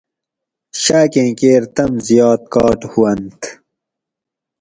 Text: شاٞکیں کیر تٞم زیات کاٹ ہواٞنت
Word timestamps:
شاٞکیں 0.81 1.31
کیر 1.39 1.63
تٞم 1.75 1.91
زیات 2.07 2.41
کاٹ 2.53 2.79
ہواٞنت 2.91 3.41